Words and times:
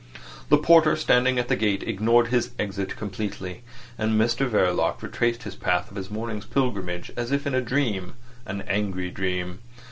The 0.49 0.57
porter 0.57 0.95
standing 0.95 1.37
at 1.37 1.47
the 1.47 1.55
gate 1.55 1.83
ignored 1.83 2.29
his 2.29 2.53
exit 2.57 2.95
completely; 2.97 3.61
and 3.99 4.19
Mr 4.19 4.49
Verloc 4.49 5.03
retraced 5.03 5.43
the 5.43 5.51
path 5.51 5.91
of 5.91 5.95
his 5.95 6.09
morning's 6.09 6.45
pilgrimage 6.47 7.11
as 7.15 7.31
if 7.31 7.45
in 7.45 7.53
a 7.53 7.61
dream—an 7.61 8.61
angry 8.63 9.11
dream. 9.11 9.59